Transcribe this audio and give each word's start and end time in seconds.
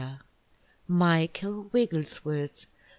Michael 0.87 1.69
Wigglesworth. 1.71 2.65